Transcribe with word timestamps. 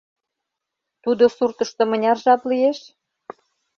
Тудо 1.03 1.23
суртышто 1.35 1.83
мыняр 1.91 2.17
жап 2.23 2.41
лиеш? 2.49 2.79